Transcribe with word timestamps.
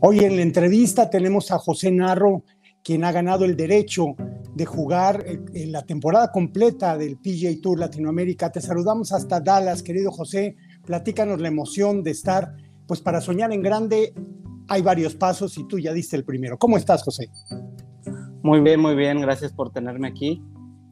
Hoy 0.00 0.20
en 0.20 0.36
la 0.36 0.42
entrevista 0.42 1.10
tenemos 1.10 1.50
a 1.50 1.58
José 1.58 1.90
Narro, 1.90 2.44
quien 2.84 3.02
ha 3.02 3.10
ganado 3.10 3.44
el 3.44 3.56
derecho 3.56 4.14
de 4.54 4.64
jugar 4.64 5.24
en 5.26 5.72
la 5.72 5.82
temporada 5.82 6.30
completa 6.30 6.96
del 6.96 7.16
PGA 7.16 7.60
Tour 7.60 7.80
Latinoamérica. 7.80 8.52
Te 8.52 8.60
saludamos 8.60 9.12
hasta 9.12 9.40
Dallas, 9.40 9.82
querido 9.82 10.12
José. 10.12 10.54
Platícanos 10.86 11.40
la 11.40 11.48
emoción 11.48 12.04
de 12.04 12.12
estar, 12.12 12.54
pues 12.86 13.00
para 13.00 13.20
soñar 13.20 13.52
en 13.52 13.60
grande 13.60 14.14
hay 14.68 14.82
varios 14.82 15.16
pasos 15.16 15.58
y 15.58 15.66
tú 15.66 15.80
ya 15.80 15.92
diste 15.92 16.14
el 16.14 16.24
primero. 16.24 16.58
¿Cómo 16.58 16.76
estás, 16.76 17.02
José? 17.02 17.28
Muy 18.42 18.60
bien, 18.60 18.78
muy 18.78 18.94
bien. 18.94 19.20
Gracias 19.20 19.52
por 19.52 19.72
tenerme 19.72 20.06
aquí. 20.06 20.40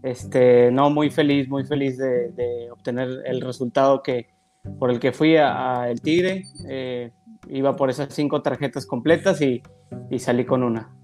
Este, 0.02 0.72
no, 0.72 0.90
muy 0.90 1.10
feliz, 1.10 1.48
muy 1.48 1.64
feliz 1.64 1.96
de, 1.96 2.70
obtener 2.72 3.22
el 3.24 3.40
resultado 3.40 4.02
que, 4.02 4.26
por 4.80 4.90
el 4.90 4.98
que 4.98 5.12
fui 5.12 5.36
a, 5.36 5.88
El 5.88 6.00
Tigre. 6.00 6.42
Eh, 6.68 7.12
iba 7.50 7.76
por 7.76 7.90
esas 7.90 8.12
cinco 8.14 8.42
tarjetas 8.42 8.86
completas 8.86 9.40
y, 9.40 9.62
salí 10.18 10.44
con 10.44 10.62
una. 10.62 10.94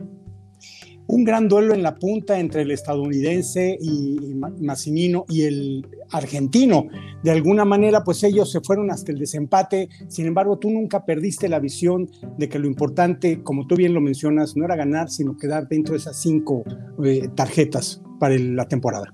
Un 1.07 1.25
gran 1.25 1.49
duelo 1.49 1.75
en 1.75 1.83
la 1.83 1.97
punta 1.97 2.39
entre 2.39 2.63
el 2.63 2.71
estadounidense 2.71 3.77
y, 3.81 4.35
Massimino 4.61 5.25
y 5.29 5.43
el 5.43 5.87
argentino. 6.11 6.87
De 7.23 7.31
alguna 7.31 7.65
manera, 7.65 8.03
pues 8.05 8.23
ellos 8.23 8.51
se 8.51 8.61
fueron 8.61 8.91
hasta 8.91 9.13
el 9.13 9.19
desempate. 9.19 9.89
Sin 10.09 10.27
embargo, 10.27 10.59
tú 10.59 10.71
nunca 10.71 11.05
perdiste 11.05 11.49
la 11.49 11.59
visión 11.59 12.09
de 12.39 12.49
que 12.49 12.59
lo 12.59 12.67
importante, 12.67 13.43
como 13.43 13.67
tú 13.67 13.77
bien 13.77 13.95
lo 13.95 14.01
mencionas, 14.01 14.57
no 14.57 14.65
era 14.65 14.77
ganar, 14.77 15.11
sino 15.11 15.37
quedar 15.37 15.69
dentro 15.69 15.93
de 15.93 15.99
esas 15.99 16.17
cinco 16.21 16.63
eh, 17.05 17.29
tarjetas 17.35 18.03
para 18.19 18.39
la 18.39 18.67
temporada. 18.67 19.13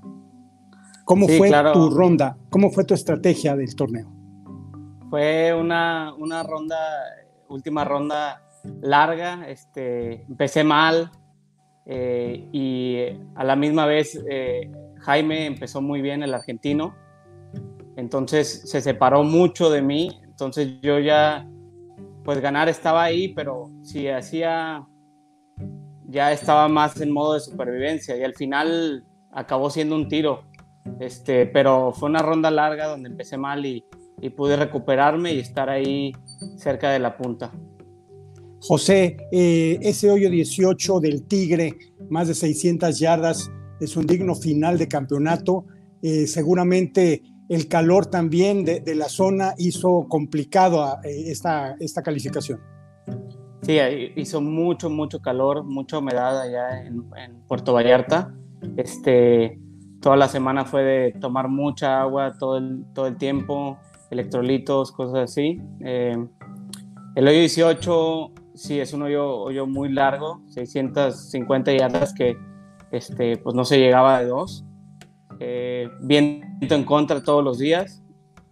¿Cómo 1.04 1.26
fue 1.26 1.50
tu 1.72 1.90
ronda? 1.90 2.36
¿Cómo 2.50 2.70
fue 2.70 2.84
tu 2.84 2.92
estrategia 2.92 3.56
del 3.56 3.74
torneo? 3.74 4.17
Fue 5.10 5.54
una, 5.54 6.12
una 6.14 6.42
ronda, 6.42 6.76
última 7.48 7.84
ronda 7.84 8.42
larga, 8.82 9.48
este, 9.48 10.22
empecé 10.22 10.64
mal 10.64 11.10
eh, 11.86 12.48
y 12.52 12.98
a 13.34 13.44
la 13.44 13.56
misma 13.56 13.86
vez 13.86 14.22
eh, 14.28 14.70
Jaime 15.00 15.46
empezó 15.46 15.80
muy 15.80 16.02
bien, 16.02 16.22
el 16.22 16.34
argentino, 16.34 16.94
entonces 17.96 18.68
se 18.70 18.80
separó 18.80 19.24
mucho 19.24 19.70
de 19.70 19.82
mí, 19.82 20.20
entonces 20.24 20.80
yo 20.82 20.98
ya, 20.98 21.48
pues 22.24 22.40
ganar 22.40 22.68
estaba 22.68 23.04
ahí, 23.04 23.28
pero 23.28 23.70
si 23.82 24.08
hacía, 24.08 24.86
ya 26.06 26.32
estaba 26.32 26.68
más 26.68 27.00
en 27.00 27.12
modo 27.12 27.34
de 27.34 27.40
supervivencia 27.40 28.16
y 28.16 28.24
al 28.24 28.34
final 28.34 29.04
acabó 29.32 29.70
siendo 29.70 29.94
un 29.94 30.08
tiro, 30.08 30.44
este, 31.00 31.46
pero 31.46 31.92
fue 31.92 32.10
una 32.10 32.20
ronda 32.20 32.50
larga 32.50 32.86
donde 32.86 33.08
empecé 33.08 33.38
mal 33.38 33.64
y, 33.64 33.84
y 34.20 34.30
pude 34.30 34.56
recuperarme 34.56 35.34
y 35.34 35.41
estar 35.41 35.69
ahí 35.69 36.12
cerca 36.56 36.91
de 36.91 36.98
la 36.98 37.16
punta. 37.16 37.52
José, 38.60 39.16
eh, 39.30 39.78
ese 39.83 40.10
hoyo 40.10 40.30
18 40.30 41.00
del 41.00 41.22
Tigre, 41.25 41.75
más 42.10 42.28
de 42.28 42.34
600 42.34 42.98
yardas, 42.98 43.50
es 43.80 43.97
un 43.97 44.06
digno 44.06 44.34
final 44.34 44.78
de 44.78 44.88
campeonato. 44.88 45.64
Eh, 46.02 46.27
seguramente 46.27 47.22
el 47.48 47.69
calor 47.69 48.06
también 48.06 48.64
de, 48.64 48.94
la 48.94 49.08
zona 49.08 49.55
hizo 49.58 50.06
complicado 50.08 50.98
eh, 51.05 51.30
esta, 51.30 51.77
esta 51.78 52.03
calificación. 52.03 52.60
Sí, 53.62 53.78
hizo 54.16 54.41
mucho, 54.41 54.91
mucho 54.91 55.20
calor, 55.20 55.64
mucha 55.64 55.98
humedad 55.98 56.41
allá 56.41 56.84
en, 56.84 57.05
en 57.16 57.41
Puerto 57.47 57.72
Vallarta. 57.72 58.34
Este, 58.77 59.58
toda 60.00 60.16
la 60.16 60.28
semana 60.28 60.64
fue 60.64 60.82
de 60.82 61.12
tomar 61.20 61.48
mucha 61.48 62.00
agua 62.00 62.32
todo 62.38 62.59
el, 62.59 62.84
todo 62.94 63.06
el 63.06 63.16
tiempo, 63.16 63.78
electrolitos, 64.10 64.92
cosas 64.92 65.31
así. 65.31 65.60
Eh, 65.84 66.16
el 67.14 67.28
hoyo 67.28 67.38
18 67.41 68.32
sí 68.54 68.81
es 68.81 68.92
un 68.92 69.03
hoyo, 69.03 69.66
muy 69.66 69.92
largo, 69.92 70.42
650 70.48 71.72
yardas 71.72 72.14
que 72.14 72.36
este, 72.91 73.36
pues 73.38 73.54
no 73.54 73.64
se 73.64 73.78
llegaba 73.78 74.20
de 74.20 74.26
dos. 74.26 74.64
Eh, 75.41 75.88
viento 76.00 76.75
en 76.75 76.84
contra 76.84 77.22
todos 77.22 77.44
los 77.44 77.59
días. 77.59 78.03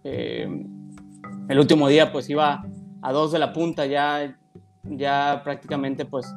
Eh, 0.03 0.47
el 1.49 1.59
último 1.59 1.87
día 1.87 2.11
pues 2.11 2.29
iba 2.29 2.65
a 3.01 3.11
dos 3.11 3.31
de 3.31 3.39
la 3.39 3.53
punta, 3.53 3.85
ya, 3.85 4.37
ya 4.83 5.41
prácticamente 5.43 6.05
pues 6.05 6.33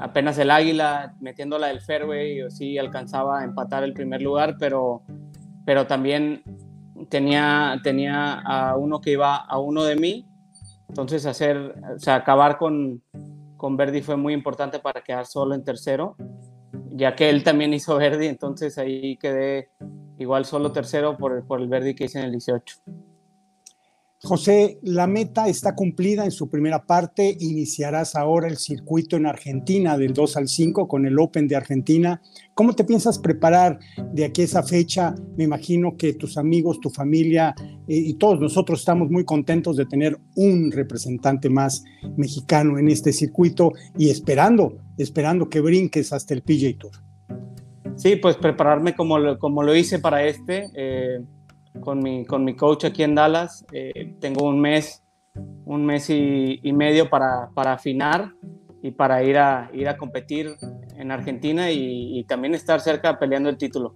apenas 0.00 0.38
el 0.38 0.50
águila 0.50 1.14
metiéndola 1.20 1.68
del 1.68 1.80
fairway, 1.80 2.42
o 2.42 2.50
sí 2.50 2.78
alcanzaba 2.78 3.40
a 3.40 3.44
empatar 3.44 3.84
el 3.84 3.92
primer 3.92 4.22
lugar, 4.22 4.56
pero, 4.58 5.02
pero 5.64 5.86
también 5.86 6.42
tenía, 7.08 7.78
tenía 7.82 8.40
a 8.40 8.76
uno 8.76 9.00
que 9.00 9.12
iba 9.12 9.36
a 9.36 9.58
uno 9.58 9.84
de 9.84 9.96
mí, 9.96 10.26
entonces 10.88 11.26
hacer, 11.26 11.74
o 11.94 11.98
sea, 11.98 12.16
acabar 12.16 12.56
con, 12.56 13.02
con 13.56 13.76
Verdi 13.76 14.00
fue 14.00 14.16
muy 14.16 14.32
importante 14.32 14.78
para 14.78 15.02
quedar 15.02 15.26
solo 15.26 15.54
en 15.54 15.64
tercero, 15.64 16.16
ya 16.92 17.14
que 17.14 17.28
él 17.28 17.44
también 17.44 17.74
hizo 17.74 17.96
Verdi, 17.96 18.26
entonces 18.26 18.78
ahí 18.78 19.16
quedé 19.18 19.68
igual 20.18 20.46
solo 20.46 20.72
tercero 20.72 21.16
por, 21.16 21.46
por 21.46 21.60
el 21.60 21.68
Verdi 21.68 21.94
que 21.94 22.04
hice 22.04 22.18
en 22.18 22.24
el 22.24 22.32
18. 22.32 22.76
José, 24.22 24.78
la 24.82 25.06
meta 25.06 25.48
está 25.48 25.74
cumplida 25.74 26.24
en 26.24 26.30
su 26.30 26.50
primera 26.50 26.84
parte. 26.84 27.38
Iniciarás 27.40 28.14
ahora 28.14 28.48
el 28.48 28.58
circuito 28.58 29.16
en 29.16 29.24
Argentina 29.24 29.96
del 29.96 30.12
2 30.12 30.36
al 30.36 30.48
5 30.48 30.88
con 30.88 31.06
el 31.06 31.18
Open 31.18 31.48
de 31.48 31.56
Argentina. 31.56 32.20
¿Cómo 32.52 32.74
te 32.74 32.84
piensas 32.84 33.18
preparar 33.18 33.78
de 34.12 34.26
aquí 34.26 34.42
a 34.42 34.44
esa 34.44 34.62
fecha? 34.62 35.14
Me 35.38 35.44
imagino 35.44 35.96
que 35.96 36.12
tus 36.12 36.36
amigos, 36.36 36.80
tu 36.80 36.90
familia 36.90 37.54
eh, 37.88 37.96
y 37.96 38.14
todos 38.14 38.38
nosotros 38.40 38.80
estamos 38.80 39.10
muy 39.10 39.24
contentos 39.24 39.76
de 39.76 39.86
tener 39.86 40.18
un 40.36 40.70
representante 40.70 41.48
más 41.48 41.82
mexicano 42.18 42.78
en 42.78 42.90
este 42.90 43.14
circuito 43.14 43.72
y 43.96 44.10
esperando, 44.10 44.76
esperando 44.98 45.48
que 45.48 45.62
brinques 45.62 46.12
hasta 46.12 46.34
el 46.34 46.42
PJ 46.42 46.76
Tour. 46.78 46.92
Sí, 47.96 48.16
pues 48.16 48.36
prepararme 48.36 48.94
como 48.94 49.18
lo, 49.18 49.38
como 49.38 49.62
lo 49.62 49.74
hice 49.74 49.98
para 49.98 50.26
este. 50.26 50.68
Eh 50.74 51.20
con 51.80 52.00
mi, 52.00 52.24
con 52.24 52.44
mi 52.44 52.56
coach 52.56 52.84
aquí 52.84 53.02
en 53.02 53.14
Dallas. 53.14 53.64
Eh, 53.72 54.16
tengo 54.20 54.46
un 54.46 54.60
mes, 54.60 55.02
un 55.64 55.84
mes 55.84 56.10
y, 56.10 56.60
medio 56.72 57.08
para, 57.08 57.50
para, 57.54 57.74
afinar 57.74 58.32
y 58.82 58.90
para 58.90 59.22
ir 59.22 59.38
a, 59.38 59.70
ir 59.72 59.88
a 59.88 59.96
competir 59.96 60.56
en 60.96 61.10
Argentina 61.10 61.70
y, 61.70 62.24
también 62.24 62.54
estar 62.54 62.80
cerca 62.80 63.18
peleando 63.18 63.48
el 63.48 63.56
título. 63.56 63.94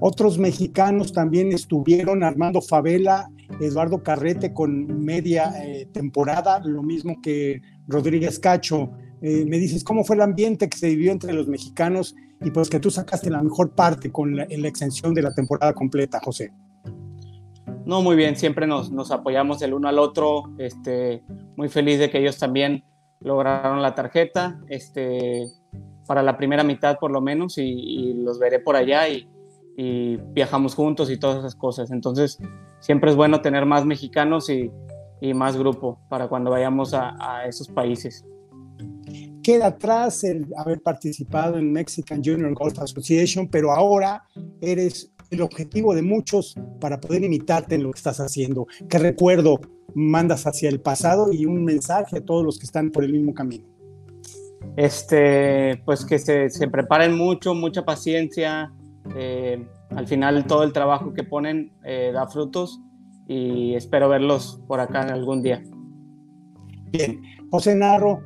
Otros 0.00 0.38
mexicanos 0.38 1.12
también 1.12 1.52
estuvieron, 1.52 2.24
Armando 2.24 2.60
Favela, 2.60 3.28
Eduardo 3.60 4.02
Carrete 4.02 4.52
con 4.52 5.04
media 5.04 5.52
eh, 5.62 5.86
temporada, 5.92 6.60
lo 6.64 6.82
mismo 6.82 7.20
que 7.22 7.60
Rodríguez 7.86 8.38
Cacho. 8.38 8.90
Eh, 9.22 9.44
me 9.46 9.58
dices, 9.58 9.84
¿cómo 9.84 10.02
fue 10.04 10.16
el 10.16 10.22
ambiente 10.22 10.68
que 10.68 10.76
se 10.76 10.88
vivió 10.88 11.12
entre 11.12 11.32
los 11.32 11.46
mexicanos 11.46 12.14
y 12.44 12.50
pues 12.50 12.68
que 12.68 12.80
tú 12.80 12.90
sacaste 12.90 13.30
la 13.30 13.42
mejor 13.42 13.70
parte 13.70 14.10
con 14.10 14.36
la, 14.36 14.46
en 14.48 14.62
la 14.62 14.68
extensión 14.68 15.14
de 15.14 15.22
la 15.22 15.32
temporada 15.32 15.72
completa, 15.72 16.20
José. 16.22 16.52
No, 17.84 18.02
muy 18.02 18.16
bien, 18.16 18.36
siempre 18.36 18.66
nos, 18.66 18.90
nos, 18.90 19.10
apoyamos 19.10 19.60
el 19.62 19.74
uno 19.74 19.88
al 19.88 19.98
otro, 19.98 20.44
este, 20.58 21.22
muy 21.56 21.68
feliz 21.68 21.98
de 21.98 22.10
que 22.10 22.18
ellos 22.18 22.38
también 22.38 22.84
lograron 23.20 23.82
la 23.82 23.94
tarjeta, 23.94 24.60
este, 24.68 25.46
para 26.06 26.22
la 26.22 26.36
primera 26.36 26.64
mitad 26.64 26.98
por 26.98 27.10
lo 27.10 27.20
menos, 27.20 27.58
y, 27.58 28.14
los 28.14 28.38
veré 28.38 28.58
por 28.58 28.76
allá 28.76 29.08
y, 29.08 29.28
viajamos 30.32 30.74
juntos 30.74 31.10
y 31.10 31.18
todas 31.18 31.38
esas 31.38 31.56
cosas. 31.56 31.90
Entonces, 31.90 32.38
siempre 32.78 33.10
es 33.10 33.16
bueno 33.16 33.40
tener 33.40 33.66
más 33.66 33.84
mexicanos 33.84 34.48
y, 34.50 34.70
y 35.20 35.34
más 35.34 35.56
grupo 35.56 35.98
para 36.08 36.28
cuando 36.28 36.50
vayamos 36.50 36.94
a 36.94 37.46
esos 37.46 37.68
países 37.68 38.24
queda 39.42 39.66
atrás 39.68 40.24
el 40.24 40.46
haber 40.56 40.80
participado 40.80 41.58
en 41.58 41.72
Mexican 41.72 42.22
Junior 42.24 42.54
Golf 42.54 42.78
Association, 42.78 43.48
pero 43.48 43.72
ahora 43.72 44.22
eres 44.60 45.12
el 45.30 45.40
objetivo 45.40 45.94
de 45.94 46.02
muchos 46.02 46.54
para 46.80 47.00
poder 47.00 47.24
imitarte 47.24 47.74
en 47.74 47.82
lo 47.82 47.90
que 47.90 47.98
estás 47.98 48.20
haciendo. 48.20 48.66
¿Qué 48.88 48.98
recuerdo 48.98 49.60
mandas 49.94 50.46
hacia 50.46 50.68
el 50.68 50.80
pasado 50.80 51.32
y 51.32 51.46
un 51.46 51.64
mensaje 51.64 52.18
a 52.18 52.24
todos 52.24 52.44
los 52.44 52.58
que 52.58 52.66
están 52.66 52.90
por 52.90 53.04
el 53.04 53.12
mismo 53.12 53.34
camino? 53.34 53.66
Este, 54.76 55.82
pues 55.84 56.04
que 56.04 56.18
se, 56.18 56.48
preparen 56.68 57.16
mucho, 57.16 57.54
mucha 57.54 57.84
paciencia. 57.84 58.72
Eh, 59.16 59.66
al 59.90 60.06
final 60.06 60.46
todo 60.46 60.62
el 60.62 60.72
trabajo 60.72 61.12
que 61.12 61.24
ponen 61.24 61.72
eh, 61.84 62.10
da 62.12 62.28
frutos 62.28 62.80
y 63.26 63.74
espero 63.74 64.08
verlos 64.08 64.60
por 64.66 64.80
acá 64.80 65.02
en 65.02 65.10
algún 65.10 65.42
día. 65.42 65.62
Bien, 66.90 67.22
José 67.50 67.74
Narro, 67.74 68.22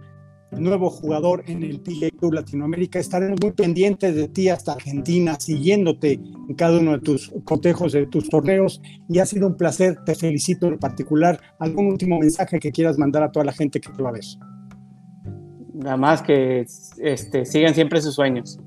nuevo 0.53 0.91
jugador 0.91 1.45
en 1.47 1.63
el 1.63 1.81
PGA 1.81 2.09
Tour 2.19 2.35
Latinoamérica. 2.35 2.99
Estaremos 2.99 3.39
muy 3.43 3.53
pendientes 3.53 4.15
de 4.15 4.29
ti 4.29 4.49
hasta 4.49 4.73
Argentina, 4.73 5.39
siguiéndote 5.39 6.13
en 6.13 6.55
cada 6.55 6.79
uno 6.79 6.93
de 6.93 7.01
tus 7.01 7.33
cotejos, 7.45 7.93
de 7.93 8.07
tus 8.07 8.29
torneos. 8.29 8.81
Y 9.09 9.19
ha 9.19 9.27
sido 9.27 9.47
un 9.47 9.57
placer, 9.57 9.99
te 10.05 10.15
felicito 10.15 10.67
en 10.69 10.79
particular. 10.79 11.41
¿Algún 11.59 11.87
último 11.87 12.19
mensaje 12.19 12.59
que 12.59 12.73
quieras 12.73 12.99
mandar 12.99 13.23
a 13.23 13.33
toda 13.33 13.45
la 13.45 13.53
gente 13.53 13.81
que 13.81 13.93
te 13.93 14.03
va 14.03 14.11
a 14.11 14.13
ver? 14.13 14.25
Nada 15.75 15.97
más 15.97 16.23
que 16.23 16.65
este, 16.99 17.45
sigan 17.45 17.75
siempre 17.75 18.01
sus 18.01 18.15
sueños. 18.15 18.59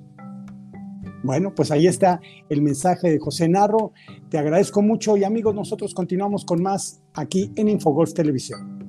Bueno, 1.24 1.54
pues 1.54 1.72
ahí 1.72 1.88
está 1.88 2.22
el 2.50 2.62
mensaje 2.62 3.10
de 3.10 3.20
José 3.20 3.50
Narro. 3.50 3.94
Te 4.30 4.38
agradezco 4.38 4.82
mucho 4.82 5.18
y 5.18 5.24
amigos, 5.24 5.54
nosotros 5.54 5.94
continuamos 5.94 6.46
con 6.46 6.62
más 6.62 7.02
aquí 7.14 7.52
en 7.56 7.68
Infogolf 7.68 8.14
Televisión. 8.14 8.80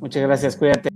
Muchas 0.00 0.22
gracias, 0.22 0.56
cuídate. 0.56 0.89